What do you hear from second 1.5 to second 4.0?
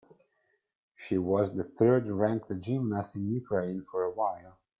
the third-ranked gymnast in Ukraine